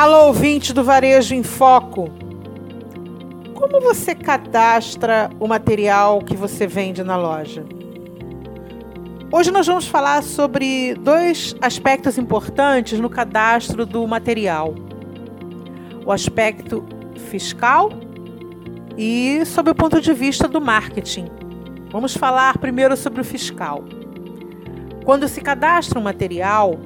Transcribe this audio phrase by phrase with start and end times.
[0.00, 2.08] Alô, ouvinte do Varejo em Foco.
[3.54, 7.66] Como você cadastra o material que você vende na loja?
[9.30, 14.74] Hoje nós vamos falar sobre dois aspectos importantes no cadastro do material:
[16.06, 16.82] o aspecto
[17.28, 17.90] fiscal
[18.96, 21.26] e sob o ponto de vista do marketing.
[21.90, 23.84] Vamos falar primeiro sobre o fiscal.
[25.04, 26.80] Quando se cadastra um material,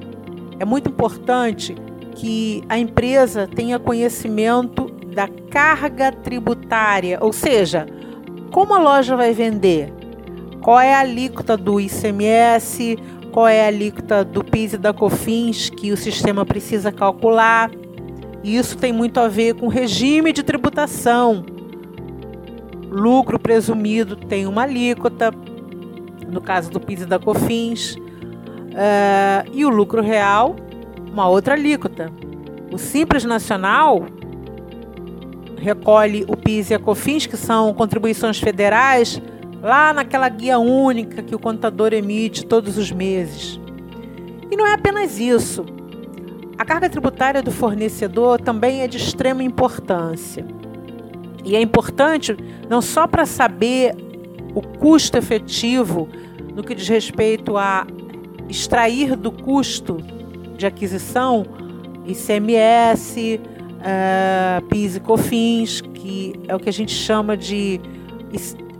[0.59, 1.73] é muito importante
[2.15, 7.85] que a empresa tenha conhecimento da carga tributária, ou seja,
[8.51, 9.93] como a loja vai vender,
[10.61, 12.97] qual é a alíquota do ICMS,
[13.31, 17.69] qual é a alíquota do PIS e da COFINS que o sistema precisa calcular.
[18.43, 21.45] Isso tem muito a ver com regime de tributação.
[22.89, 25.31] Lucro presumido tem uma alíquota,
[26.29, 30.55] no caso do PIS e da COFINS, uh, e o lucro real
[31.15, 32.11] uma outra alíquota.
[32.69, 34.05] O Simples Nacional
[35.57, 39.21] recolhe o PIS e a COFINS, que são contribuições federais,
[39.61, 43.57] lá naquela guia única que o contador emite todos os meses.
[44.51, 45.65] E não é apenas isso.
[46.57, 50.45] A carga tributária do fornecedor também é de extrema importância.
[51.45, 52.35] E é importante
[52.69, 53.95] não só para saber
[54.53, 56.09] o custo efetivo
[56.53, 57.87] no que diz respeito a
[58.49, 59.97] extrair do custo
[60.57, 61.45] de aquisição,
[62.05, 67.79] ICMS, uh, eh, PIS e COFINS, que é o que a gente chama de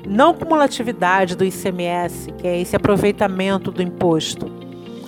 [0.07, 4.45] não cumulatividade do ICMS, que é esse aproveitamento do imposto,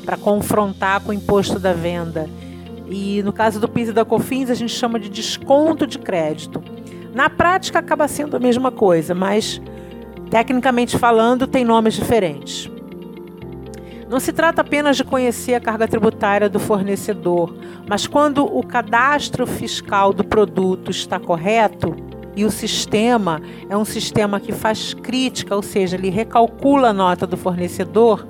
[0.05, 2.29] para confrontar com o imposto da venda.
[2.89, 6.63] E no caso do PIS e da COFINS, a gente chama de desconto de crédito.
[7.13, 9.61] Na prática, acaba sendo a mesma coisa, mas
[10.29, 12.69] tecnicamente falando, tem nomes diferentes.
[14.09, 17.53] Não se trata apenas de conhecer a carga tributária do fornecedor,
[17.87, 21.93] mas quando o cadastro fiscal do produto está correto
[22.35, 27.27] e o sistema é um sistema que faz crítica, ou seja, ele recalcula a nota
[27.27, 28.25] do fornecedor,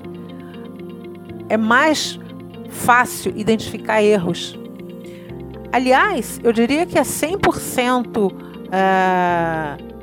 [1.48, 2.18] é mais
[2.68, 4.58] fácil identificar erros.
[5.70, 9.97] Aliás, eu diria que é 100% uh,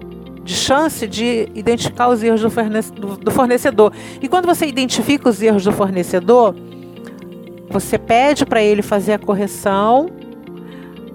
[0.45, 3.91] de chance de identificar os erros do fornecedor.
[4.21, 6.55] E quando você identifica os erros do fornecedor,
[7.67, 10.07] você pede para ele fazer a correção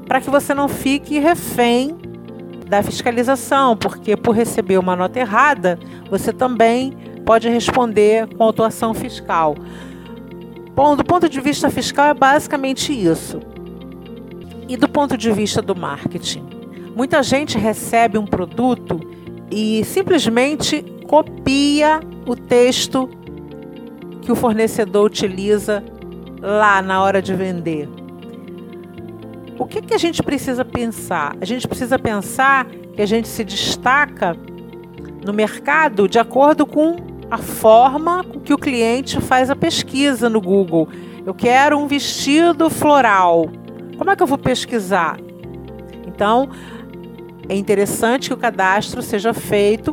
[0.06, 1.96] para que você não fique refém
[2.66, 5.78] da fiscalização, porque por receber uma nota errada,
[6.10, 6.92] você também
[7.24, 9.54] pode responder com autuação fiscal.
[10.74, 13.40] Bom, do ponto de vista fiscal é basicamente isso.
[14.68, 16.44] E do ponto de vista do marketing,
[16.96, 19.00] muita gente recebe um produto
[19.50, 23.08] e simplesmente copia o texto
[24.22, 25.82] que o fornecedor utiliza
[26.40, 27.88] lá na hora de vender.
[29.58, 31.36] O que, que a gente precisa pensar?
[31.40, 34.36] A gente precisa pensar que a gente se destaca
[35.24, 36.96] no mercado de acordo com
[37.30, 40.88] a forma que o cliente faz a pesquisa no Google.
[41.26, 43.50] Eu quero um vestido floral.
[43.98, 45.18] Como é que eu vou pesquisar?
[46.06, 46.48] Então,
[47.50, 49.92] é interessante que o cadastro seja feito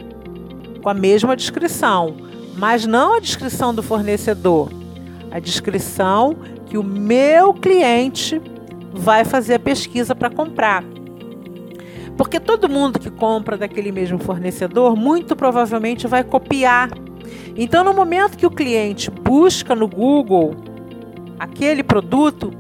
[0.80, 2.16] com a mesma descrição,
[2.56, 4.72] mas não a descrição do fornecedor,
[5.32, 6.36] a descrição
[6.68, 8.40] que o meu cliente
[8.94, 10.84] vai fazer a pesquisa para comprar.
[12.16, 16.92] Porque todo mundo que compra daquele mesmo fornecedor, muito provavelmente vai copiar.
[17.56, 20.56] Então, no momento que o cliente busca no Google
[21.40, 22.54] aquele produto,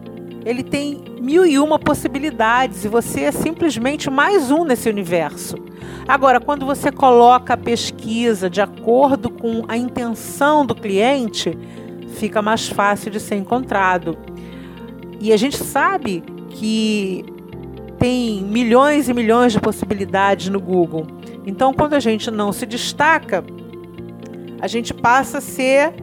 [0.48, 5.58] ele tem mil e uma possibilidades e você é simplesmente mais um nesse universo.
[6.08, 11.52] Agora, quando você coloca a pesquisa de acordo com a intenção do cliente,
[12.16, 14.18] fica mais fácil de ser encontrado.
[15.20, 17.26] E a gente sabe que
[18.00, 21.06] tem milhões e milhões de possibilidades no Google.
[21.46, 23.44] Então, quando a gente não se destaca,
[24.62, 25.94] a gente passa a ser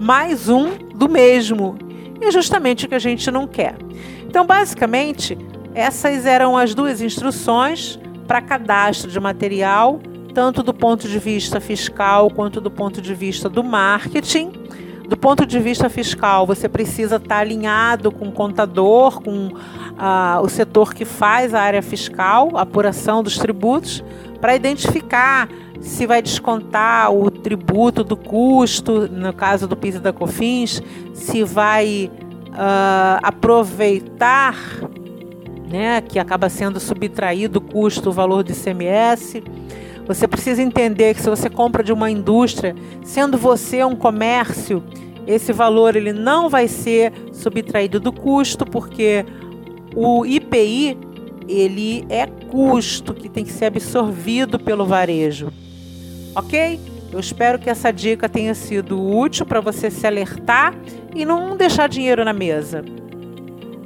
[0.00, 1.83] mais um do mesmo
[2.20, 3.76] é justamente o que a gente não quer.
[4.26, 5.36] Então, basicamente,
[5.74, 10.00] essas eram as duas instruções para cadastro de material,
[10.32, 14.52] tanto do ponto de vista fiscal quanto do ponto de vista do marketing.
[15.08, 19.50] Do ponto de vista fiscal, você precisa estar alinhado com o contador, com
[19.98, 24.02] ah, o setor que faz a área fiscal, a apuração dos tributos,
[24.40, 25.48] para identificar
[25.80, 31.44] se vai descontar o tributo do custo, no caso do PIS e da COFINS, se
[31.44, 32.10] vai
[32.48, 34.56] uh, aproveitar,
[35.70, 39.42] né, que acaba sendo subtraído o custo, o valor do ICMS.
[40.06, 44.82] Você precisa entender que se você compra de uma indústria, sendo você um comércio,
[45.26, 49.24] esse valor ele não vai ser subtraído do custo, porque
[49.94, 50.98] o IPI
[51.48, 55.50] ele é custo que tem que ser absorvido pelo varejo.
[56.34, 56.80] Ok?
[57.12, 60.74] Eu espero que essa dica tenha sido útil para você se alertar
[61.14, 62.84] e não deixar dinheiro na mesa.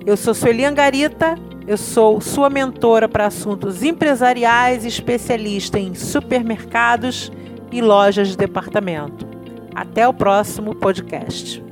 [0.07, 1.35] Eu sou Sueli Angarita,
[1.69, 7.31] eu sou sua mentora para assuntos empresariais e especialista em supermercados
[7.71, 9.29] e lojas de departamento.
[9.75, 11.68] Até o próximo podcast.